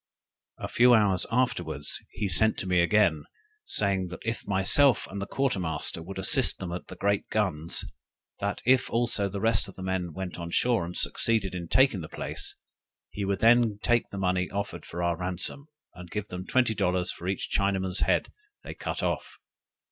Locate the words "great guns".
6.95-7.85